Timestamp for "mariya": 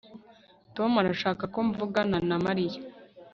2.45-2.79